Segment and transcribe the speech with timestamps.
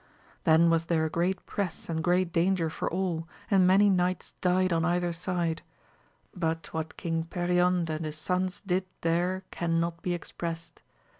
[0.45, 4.73] Then was there a great press and great danger for all, and many knights died
[4.73, 5.61] on either side:
[6.35, 10.81] but what King Perion and his sons did there cannot be expressed.